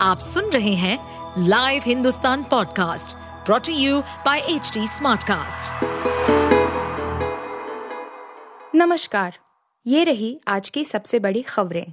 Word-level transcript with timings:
आप 0.00 0.18
सुन 0.18 0.44
रहे 0.44 0.74
हैं 0.74 0.98
live 1.38 1.82
Hindustan 1.86 2.42
podcast 2.42 3.16
brought to 3.46 3.72
you 3.72 4.00
by 4.00 4.38
H 4.38 4.78
smartcast. 4.78 5.72
नमस्कार, 8.74 9.38
ये 9.86 10.04
रही 10.04 10.40
आज 10.48 10.70
की 10.70 10.84
सबसे 10.84 11.18
बड़ी 11.18 11.42
खबरें। 11.42 11.92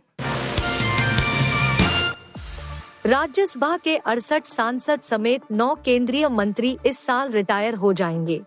राज्यसभा 3.06 3.78
के 3.78 3.98
अड़सठ 3.98 4.46
सांसद 4.46 5.02
समेत 5.02 5.42
नौ 5.52 5.76
केंद्रीय 5.76 6.30
मंत्री 6.30 6.78
इस 6.86 7.00
साल 7.00 7.32
रिटायर 7.32 7.76
हो 7.76 7.94
जाएँगे। 7.94 8.42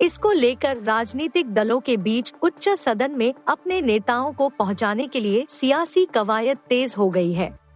इसको 0.00 0.32
लेकर 0.32 0.76
राजनीतिक 0.76 1.54
दलों 1.54 1.80
के 1.80 1.96
बीच 1.96 2.34
उच्च 2.42 2.68
सदन 2.68 3.10
में 3.10 3.34
अपने 3.48 3.80
नेताओं 3.80 4.32
को 4.32 4.48
पहुँचाने 4.48 5.06
के 5.06 5.20
लिए 5.20 5.46
सियासी 5.48 6.04
कवायद 6.04 6.58
तेज 6.68 6.94
हो 6.98 7.10
गई 7.10 7.32
है। 7.32 7.69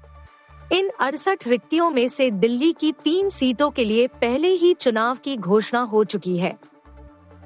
इन 0.73 0.91
अड़सठ 1.01 1.49
रिक्तियों 1.49 1.91
में 1.91 2.09
से 2.09 2.31
दिल्ली 2.31 2.72
की 2.72 2.93
तीन 2.93 3.29
सीटों 3.29 3.71
के 3.71 3.85
लिए 3.85 4.07
पहले 4.07 4.49
ही 4.49 4.75
चुनाव 4.75 5.17
की 5.17 5.36
घोषणा 5.36 5.81
हो 5.81 6.05
चुकी 6.05 6.36
है। 6.36 6.59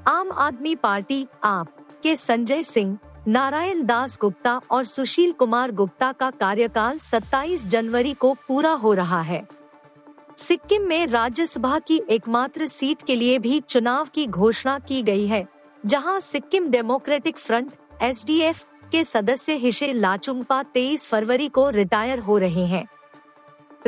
आम 0.07 0.33
आदमी 0.33 0.75
पार्टी, 0.75 1.27
आप, 1.45 1.87
के 2.03 2.17
संजय 2.17 2.63
सिंह, 2.63 2.99
नारायण 3.29 3.87
दास 3.87 4.19
गुप्ता 4.21 4.61
और 4.71 4.85
सुशील 4.85 5.33
कुमार 5.33 5.73
गुप्ता 5.73 6.13
का 6.13 6.31
कार्यकाल 6.31 6.99
27 6.99 7.67
जनवरी 7.67 8.15
को 8.15 8.37
पूरा 8.49 8.71
हो 8.71 8.93
रहा 8.93 9.21
है। 9.21 9.49
सिक्किम 10.37 10.83
में 10.83 11.07
राज्यसभा 11.07 11.79
की 11.79 12.03
एकमात्र 12.11 12.67
सीट 12.67 13.03
के 13.03 13.15
लिए 13.15 13.39
भी 13.39 13.61
चुनाव 13.61 14.09
की 14.15 14.27
घोषणा 14.27 14.79
की 14.79 15.03
गई 15.03 15.27
है, 15.27 15.49
जहाँ 15.87 16.21
सिक्किम 16.21 16.69
डेमोक्रेटिक 16.69 17.37
फ्रंट, 17.37 17.73
एसडीएफ, 18.03 18.67
के 18.93 19.05
सदस्य 19.05 19.53
हिशे 19.53 19.93
लाचुंगपा 19.93 20.63
23 20.63 21.09
फरवरी 21.09 21.49
को 21.49 21.71
रिटायर 21.71 22.19
हो 22.19 22.39
रहे 22.39 22.67
हैं। 22.67 22.87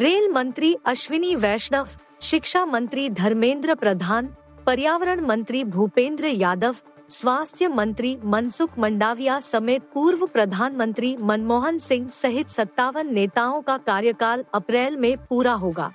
रेल 0.01 0.29
मंत्री 0.29 0.77
अश्विनी 0.85 1.35
वैष्णव, 1.35 1.89
शिक्षा 2.21 2.65
मंत्री 2.67 3.09
धर्मेंद्र 3.09 3.75
प्रधान, 3.75 4.27
पर्यावरण 4.67 5.21
मंत्री 5.21 5.65
भूपेंद्र 5.65 6.27
यादव, 6.27 6.77
स्वास्थ्य 7.09 7.69
मंत्री 7.69 8.17
मनसुख 8.25 8.79
मंडाविया 8.79 9.41
समेत 9.41 9.83
पूर्व 9.95 10.27
प्रधानमंत्री 10.27 11.17
मनमोहन 11.17 11.79
सिंह 11.79 12.09
सहित 12.09 12.49
सत्तावन 12.49 13.15
नेताओं 13.15 13.63
का 13.63 13.77
कार्यकाल 13.77 14.45
अप्रैल 14.55 14.97
में 14.97 15.17
पूरा 15.17 15.53
होगा। 15.53 15.93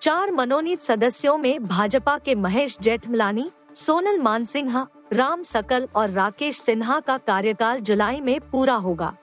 चार 0.00 0.30
मनोनीत 0.30 0.80
सदस्यों 0.80 1.38
में 1.38 1.64
भाजपा 1.64 2.18
के 2.18 2.34
महेश 2.34 2.78
जेठमलानी, 2.82 3.50
सोनल 3.74 4.18
मानसिंहा 4.18 4.86
राम 5.12 5.42
सकल 5.42 5.88
और 5.94 6.10
राकेश 6.10 6.60
सिन्हा 6.60 7.00
का 7.00 7.18
कार्यकाल 7.18 7.80
जुलाई 7.80 8.20
में 8.20 8.40
पूरा 8.40 8.74
होगा। 8.74 9.16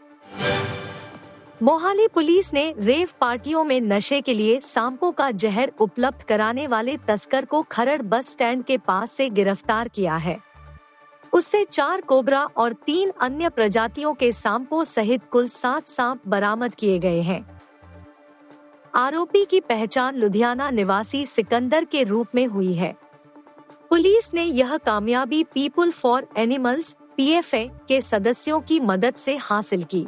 मोहाली 1.63 2.07
पुलिस 2.07 2.53
ने 2.53 2.73
रेव 2.79 3.09
पार्टियों 3.21 3.63
में 3.63 3.81
नशे 3.81 4.21
के 4.21 4.33
लिए 4.33 4.59
सांपों 4.59 5.11
का 5.11 5.31
जहर 5.31 5.71
उपलब्ध 5.79 6.23
कराने 6.23 6.67
वाले 6.67 6.97
तस्कर 6.97 7.45
को 7.45 7.61
खरड़ 7.61 8.01
बस 8.01 8.31
स्टैंड 8.31 8.63
के 8.63 8.77
पास 8.77 9.11
से 9.11 9.29
गिरफ़्तार 9.29 9.87
किया 9.87 10.15
है। 10.15 10.37
उससे 11.33 11.65
चार 11.65 12.01
कोबरा 12.01 12.43
और 12.57 12.73
तीन 12.73 13.11
अन्य 13.21 13.49
प्रजातियों 13.49 14.13
के 14.13 14.31
सांपों 14.31 14.83
सहित 14.83 15.21
कुल 15.31 15.47
सात 15.47 15.87
सांप 15.87 16.21
बरामद 16.27 16.75
किए 16.75 16.99
गए 16.99 17.21
हैं। 17.21 17.61
आरोपी 18.95 19.45
की 19.45 19.59
पहचान 19.59 20.15
लुधियाना 20.15 20.69
निवासी 20.69 21.25
सिकंदर 21.25 21.85
के 21.85 22.03
रूप 22.03 22.27
में 22.35 22.45
हुई 22.47 22.73
है। 22.73 22.95
पुलिस 23.89 24.33
ने 24.33 24.43
यह 24.43 24.77
कामयाबी 24.77 25.43
पीपुल 25.43 25.91
फॉर 25.91 26.27
एनिमल्स, 26.37 26.95
पीएफए, 27.17 27.69
के 27.87 28.01
सदस्यों 28.01 28.61
की 28.61 28.79
मदद 28.79 29.13
से 29.13 29.37
हासिल 29.37 29.83
की। 29.83 30.05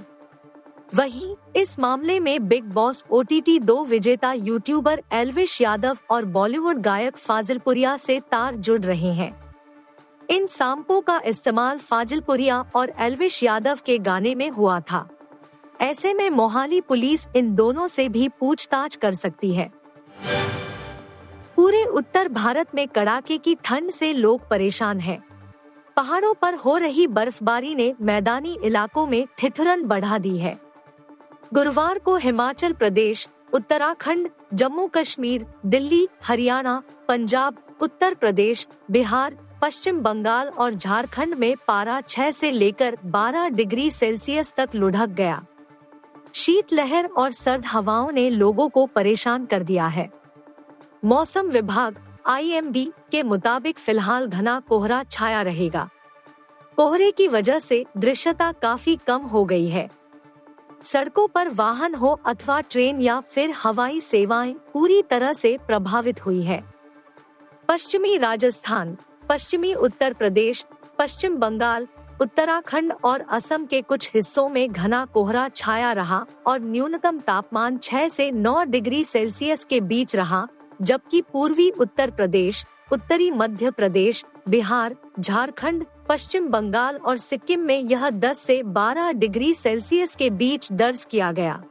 वहीं, 0.96 1.36
इस 1.56 1.80
मामले 1.80 2.20
में 2.20 2.48
बिग 2.48 2.64
बॉस 2.64 3.04
ओ 3.12 3.22
टी 3.22 3.60
दो 3.60 3.84
विजेता 3.86 4.32
यूट्यूबर 4.34 5.02
एलविश 5.12 5.62
यादव 5.62 5.98
और 6.10 6.26
बॉलीवुड 6.26 6.78
गायक 6.78 7.18
फाजिलपुरिया 7.18 7.98
से 7.98 8.20
तार 8.32 8.56
जुड़ 8.56 8.82
रहे 8.82 9.12
हैं। 9.14 9.32
इन 10.30 10.46
सांपों 10.46 11.02
का 11.02 11.22
इस्तेमाल 11.26 11.78
फाजिलपुरिया 11.78 12.64
और 12.76 12.94
एलविश 13.00 13.44
यादव 13.44 13.80
के 13.86 13.98
गाने 13.98 14.34
में 14.36 14.50
हुआ 14.50 14.80
था। 14.80 15.08
ऐसे 15.82 16.14
में 16.14 16.30
मोहाली 16.30 16.82
पुलिस 16.82 17.28
इन 17.36 17.54
दोनों 17.56 17.88
से 17.88 18.08
भी 18.10 18.28
पूछताछ 18.30 18.96
कर 18.96 19.14
सकती 19.14 19.54
है। 19.54 19.70
पूरे 21.56 21.84
उत्तर 21.84 22.30
भारत 22.30 22.76
में 22.76 22.88
कड़ाके 22.88 23.38
की 23.38 23.56
ठंड 23.56 23.90
से 23.90 24.14
लोग 24.14 24.48
परेशान 24.50 25.00
हैं। 25.00 25.20
पहाड़ों 25.98 26.34
पर 26.34 26.56
हो 26.56 26.78
रही 26.78 27.08
बर्फबारी 27.08 27.76
ने 27.76 27.94
मैदानी 28.02 28.58
इलाकों 28.64 29.08
में 29.08 29.26
ठिठुरन 29.38 29.84
बढ़ा 29.84 30.18
दी 30.18 30.38
है। 30.38 30.69
गुरुवार 31.54 32.00
को 32.00 32.16
हिमाचल 32.16 32.74
प्रदेश, 32.74 33.28
उत्तराखंड, 33.54 34.30
जम्मू 34.54 34.88
कश्मीर, 34.88 35.46
दिल्ली, 35.66 36.08
हरियाणा, 36.24 36.84
पंजाब, 37.08 37.58
उत्तर 37.82 38.14
प्रदेश, 38.14 38.68
बिहार, 38.92 39.38
पश्चिम 39.62 40.00
बंगाल 40.00 40.48
और 40.48 40.74
झारखंड 40.74 41.34
में 41.34 41.56
पारा 41.68 42.02
6 42.02 42.32
से 42.32 42.52
लेकर 42.52 42.98
12 43.06 43.50
डिग्री 43.50 43.92
सेल्सियस 43.92 44.54
तक 44.58 44.70
लुढ़क 44.76 45.10
गया। 45.10 45.46
शीतलहर 46.34 47.06
और 47.06 47.32
सर्द 47.32 47.66
हवाओं 47.66 48.12
ने 48.12 48.30
लोगों 48.30 48.70
को 48.70 48.86
परेशान 48.86 49.46
कर 49.46 49.64
दिया 49.64 49.88
है। 49.88 50.10
मौसम 51.06 51.48
विभाग, 51.48 51.98
आईएमडी, 52.28 52.92
के 53.12 53.24
मुताबिक 53.24 53.80
फ़िलहाल 53.80 54.28
घना 54.28 54.60
कोहरा 54.60 55.04
छाया 55.04 55.42
रहेगा। 55.42 55.90
कोहरे 56.78 57.12
की 57.12 57.28
वजह 57.28 57.60
से 57.60 57.86
दृश्यता 57.98 58.52
काफ़ी 58.52 58.96
कम 58.96 59.22
हो 59.22 59.46
गई 59.46 59.68
है। 59.68 59.99
सड़कों 60.84 61.28
पर 61.28 61.50
वाहन 61.50 61.96
हो 61.96 62.20
अथवा 62.26 62.62
ट्रेन 62.62 63.02
या 63.02 63.20
फिर 63.20 63.54
हवाई 63.64 64.00
सेवाएँ 64.00 64.54
पूरी 64.74 65.02
तरह 65.02 65.34
से 65.34 65.58
प्रभावित 65.68 66.26
हुई 66.26 66.42
है। 66.42 66.64
पश्चिमी 67.68 68.18
राजस्थान, 68.18 68.98
पश्चिमी 69.30 69.74
उत्तर 69.74 70.14
प्रदेश, 70.14 70.66
पश्चिम 71.00 71.36
बंगाल, 71.36 71.88
उत्तराखंड 72.22 72.94
और 73.04 73.26
असम 73.30 73.66
के 73.66 73.82
कुछ 73.82 74.12
हिस्सों 74.14 74.50
में 74.50 74.72
घना 74.72 75.06
कोहरा 75.06 75.50
छाया 75.50 75.92
रहा 75.92 76.26
और 76.48 76.60
न्यूनतम 76.60 77.20
तापमान 77.20 77.78
6 77.78 78.10
से 78.10 78.32
9 78.32 78.64
डिग्री 78.64 79.04
सेल्सियस 79.04 79.66
के 79.66 79.82
बीच 79.82 80.16
रहा, 80.16 80.48
जबकि 80.82 81.22
पूर्वी 81.22 81.70
उत्तर 81.70 82.12
प्रदेश, 82.12 82.66
उत्तरी 82.92 83.32
मध्य 83.32 83.72
प्रदेश 83.72 84.26
बिहार 84.50 84.96
झारखंड, 85.20 85.84
पश्चिम 86.10 86.48
बंगाल 86.48 86.96
और 86.96 87.18
सिक्किम 87.18 87.60
में 87.60 87.80
यह 87.80 88.10
10 88.10 88.40
से 88.40 88.62
12 88.64 89.12
डिग्री 89.12 89.54
सेल्सियस 89.54 90.16
के 90.16 90.30
बीच 90.30 90.72
दर्ज 90.72 91.06
किया 91.12 91.32
गया। 91.32 91.64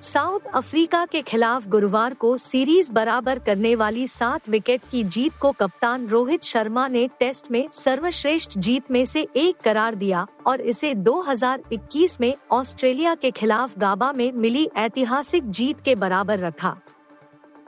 साउथ 0.00 0.46
अफ्रीका 0.54 1.04
के 1.06 1.20
खिलाफ 1.22 1.66
गुरुवार 1.68 2.14
को 2.14 2.36
सीरीज़ 2.36 2.92
बराबर 2.92 3.38
करने 3.38 3.74
वाली 3.74 4.06
सात 4.06 4.48
विकेट 4.48 4.80
की 4.90 5.04
जीत 5.04 5.32
को 5.40 5.52
कप्तान 5.52 6.06
रोहित 6.08 6.42
शर्मा 6.42 6.88
ने 6.88 7.08
टेस्ट 7.20 7.50
में 7.50 7.68
सर्वश्रेष्ठ 7.72 8.58
जीत 8.58 8.90
में 8.90 9.04
से 9.04 9.26
एक 9.36 9.56
करार 9.64 9.94
दिया 9.94 10.26
और 10.46 10.60
इसे 10.60 10.94
2021 10.94 12.20
में 12.20 12.34
ऑस्ट्रेलिया 12.50 13.14
के 13.14 13.30
खिलाफ 13.30 13.78
गाबा 13.78 14.12
में 14.12 14.32
मिली 14.32 14.68
ऐतिहासिक 14.76 15.50
जीत 15.50 15.80
के 15.80 15.94
बराबर 15.94 16.38
रखा। 16.38 16.76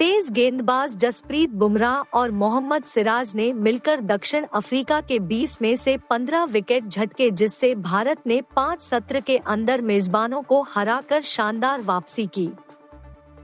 तेज 0.04 0.28
गेंदबाज 0.30 0.96
जसप्रीत 0.96 1.50
बुमराह 1.50 2.16
और 2.18 2.30
मोहम्मद 2.30 2.84
सिराज 2.84 3.34
ने 3.34 3.52
मिलकर 3.52 4.00
दक्षिण 4.00 4.46
अफ्रीका 4.54 5.00
के 5.00 5.18
20 5.18 5.62
में 5.62 5.76
से 5.76 5.96
15 6.10 6.44
विकेट 6.44 6.88
झटके, 6.88 7.30
जिससे 7.30 7.74
भारत 7.74 8.26
ने 8.26 8.42
पाँच 8.56 8.82
सत्र 8.82 9.20
के 9.20 9.36
अंदर 9.36 9.80
मेजबानों 9.80 10.42
को 10.42 10.60
हराकर 10.62 11.20
शानदार 11.20 11.82
वापसी 11.82 12.26
की। 12.26 12.46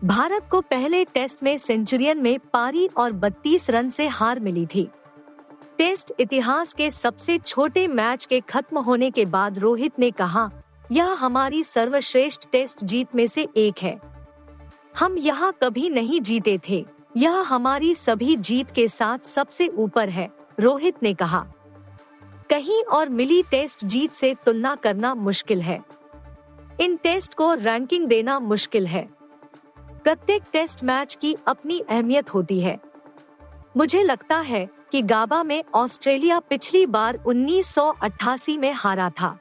भारत 0.04 0.49
को 0.50 0.60
पहले 0.60 1.04
टेस्ट 1.04 1.43
में 1.43 1.59
सेंचुरियन 1.59 2.19
में 2.19 2.38
पारी 2.53 2.87
और 2.97 3.12
32 3.12 3.70
रन 3.70 3.91
से 3.91 4.09
हार 4.09 4.41
मिली 4.41 4.66
थी। 4.66 4.88
टेस्ट 5.78 6.12
इतिहास 6.20 6.72
के 6.72 6.91
सबसे 6.91 7.38
छोटे 7.38 7.88
मैच 7.88 8.25
के 8.25 8.41
खत्म 8.41 8.78
होने 8.78 9.10
के 9.10 9.25
बाद 9.25 9.59
रोहित 9.59 9.99
ने 9.99 10.10
कहा, 10.10 10.50
यह 10.93 11.06
हमारी 11.06 11.65
सर्वश्रेष्ठ 11.65 12.50
टेस्ट 12.53 12.84
जीत 12.84 13.15
में 13.15 13.26
से 13.26 13.49
एक 13.56 13.82
है। 13.82 14.09
हम 14.98 15.19
यहाँ 15.19 15.54
कभी 15.62 15.88
नहीं 15.88 16.20
जीते 16.20 16.60
थे। 16.69 16.87
यह 17.16 17.32
हमारी 17.32 17.94
सभी 17.94 18.37
जीत 18.37 18.70
के 18.70 18.88
साथ 18.88 19.19
सबसे 19.19 19.69
ऊपर 19.69 20.08
है, 20.08 20.31
रोहित 20.60 20.94
ने 21.02 21.14
कहा। 21.14 21.46
कहीं 22.50 22.84
और 22.84 23.08
मिली 23.08 23.42
टेस्ट 23.42 23.84
जीत 23.84 24.12
से 24.12 24.37
तुलना 24.46 24.75
करना 24.75 25.14
मुश्किल 25.14 25.60
है। 25.62 25.81
इन 26.81 26.96
टेस्ट 26.96 27.34
को 27.34 27.54
रैंकिंग 27.54 28.06
देना 28.06 28.38
मुश्किल 28.38 28.87
है। 28.87 29.08
प्रत्येक 29.78 30.42
टेस्ट 30.52 30.84
मैच 30.84 31.19
की 31.20 31.36
अपनी 31.46 31.81
अहमियत 31.81 32.34
होती 32.34 32.60
है। 32.60 32.81
मुझे 33.76 34.02
लगता 34.02 34.36
है 34.36 34.69
कि 34.93 35.02
गाबा 35.02 35.43
में 35.43 35.64
ऑस्ट्रेलिया 35.75 36.38
पिछली 36.40 36.86
बार 36.86 37.22
1988 37.26 38.58
में 38.58 38.72
हारा 38.72 39.10
था। 39.10 39.38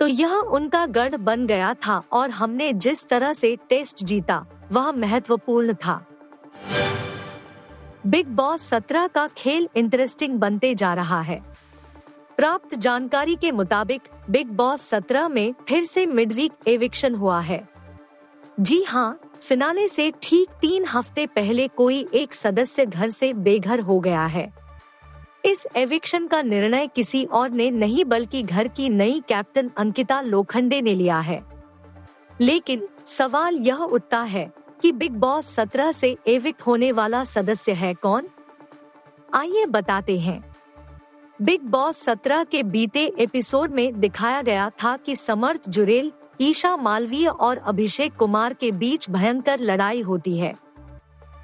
तो 0.00 0.06
यह 0.06 0.34
उनका 0.34 0.84
गढ़ 0.86 1.16
बन 1.16 1.46
गया 1.46 1.74
था 1.86 2.02
और 2.12 2.30
हमने 2.30 2.72
जिस 2.72 3.06
तरह 3.08 3.32
से 3.32 3.56
टेस्ट 3.68 4.04
जीता, 4.04 4.44
वह 4.72 4.90
महत्वपूर्ण 4.92 5.74
था। 5.74 6.04
बिग 8.06 8.26
बॉस 8.26 8.62
सत्रह 8.62 9.06
का 9.06 9.26
खेल 9.36 9.68
इंटरेस्टिंग 9.76 10.38
बनते 10.38 10.74
जा 10.74 10.94
रहा 10.94 11.20
है। 11.20 11.42
प्राप्त 12.36 12.74
जानकारी 12.74 13.36
के 13.36 13.52
मुताबिक, 13.52 14.02
बिग 14.30 14.48
बॉस 14.48 14.82
सत्रह 14.82 15.28
में 15.28 15.54
फिर 15.68 15.84
से 15.84 16.06
मिडवीक 16.06 16.68
एविक्शन 16.68 17.14
हुआ 17.14 17.40
है। 17.40 17.68
जी 18.60 18.82
हाँ 18.82 19.20
फिनाले 19.42 19.88
से 19.88 20.12
ठीक 20.22 20.50
तीन 20.60 20.84
हफ़्ते 20.84 21.26
पहले 21.26 21.68
कोई 21.68 22.06
एक 22.14 22.34
सदस्य 22.34 22.86
घर 22.86 23.08
से 23.08 23.32
बेघर 23.32 23.80
हो 23.80 23.98
गया 24.00 24.26
है। 24.26 24.52
इस 25.44 25.66
एविक्शन 25.76 26.26
का 26.26 26.42
निर्णय 26.42 26.86
किसी 26.86 27.24
और 27.24 27.50
ने 27.50 27.70
नहीं, 27.70 28.04
बल्कि 28.04 28.42
घर 28.42 28.68
की 28.68 28.88
नई 28.88 29.22
कैप्टन 29.28 29.70
अंकिता 29.76 30.20
लोखंडे 30.20 30.80
ने 30.80 30.94
लिया 30.94 31.18
है। 31.18 31.42
लेकिन 32.40 32.88
सवाल 33.06 33.56
यह 33.56 33.76
उठता 33.76 34.22
है 34.22 34.52
कि 34.82 34.92
बिग 34.92 35.12
बॉस 35.12 35.46
सत्रह 35.46 35.92
से 35.92 36.16
एविक्ट 36.26 36.62
होने 36.62 36.92
वाला 36.92 37.24
सदस्य 37.24 37.72
है 37.72 37.94
कौन? 37.94 38.28
आइए 39.34 39.66
बताते 39.66 40.18
हैं। 40.20 40.54
बिग 41.42 41.62
बॉस 41.62 41.96
सत्रह 41.96 42.44
के 42.44 42.62
बीते 42.62 43.12
एपिसोड 43.18 43.70
में 43.70 44.00
दिखाया 44.00 44.42
गया 44.42 44.70
था 44.70 44.96
कि 44.96 45.16
समर्थ 45.16 45.68
जुरेल, 45.68 46.12
ईशा 46.40 46.76
मालवीय 46.76 47.28
और 47.28 47.56
अभिषेक 47.56 48.14
कुमार 48.14 48.54
के 48.54 48.70
बीच 48.72 49.10
भयंकर 49.10 49.60
लड़ाई 49.60 50.00
होती 50.00 50.38
है। 50.38 50.54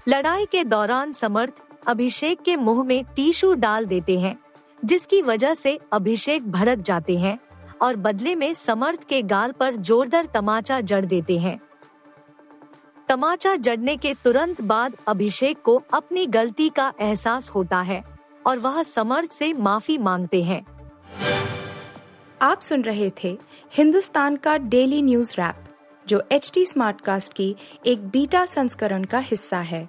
लड़ाई 0.09 0.47
के 0.47 0.65
दौरान 0.65 1.13
समर्थ 1.13 1.63
अभिषेक 1.87 2.41
के 2.41 2.57
मुँह 2.57 2.83
में 2.85 3.05
टीशू 3.05 3.53
डाल 3.55 3.87
देते 3.87 4.19
हैं, 4.19 4.37
जिसकी 4.85 5.23
वजह 5.23 5.55
से 5.55 5.79
अभिषेक 5.93 6.51
भड़क 6.53 6.79
जाते 6.79 7.17
हैं 7.19 7.39
और 7.83 7.97
बदले 7.97 8.35
में 8.35 8.55
समर्थ 8.55 9.05
के 9.05 9.23
गाल 9.23 9.53
पर 9.53 9.77
जोरदार 9.77 10.25
तमाचा 10.25 10.81
जड़ 10.81 11.05
देते 11.05 11.39
हैं। 11.39 11.61
तमाचा 13.09 13.55
जड़ने 13.57 13.97
के 13.97 14.15
तुरंत 14.15 14.61
बाद 14.61 14.97
अभिषेक 15.09 15.63
को 15.63 15.83
अपनी 15.93 16.27
गलती 16.27 16.69
का 16.69 16.93
एहसास 17.01 17.51
होता 17.51 17.81
है 17.81 18.03
और 18.47 18.59
वह 18.59 18.83
समर्थ 18.83 19.33
से 19.33 19.53
माफ़ी 19.53 19.99
मांगते 19.99 20.43
हैं। 20.43 20.65
आप 22.43 22.61
सुन 22.61 22.83
रहे 22.83 23.11
थे 23.25 23.39
हिंदुस्तान 23.73 24.37
का 24.37 24.57
डेली 24.57 25.03
न्यूज़ 25.03 25.35
रैप, 25.39 25.65
जो 26.07 26.23
एच 26.33 26.51
टी 26.55 26.67
स्मार्टकास्ट 26.67 27.33
की 27.33 27.55
एक 27.87 28.09
बीटा 28.09 28.45
संस्करण 28.47 29.05
का 29.05 29.19
हिस्सा 29.19 29.59
है। 29.59 29.89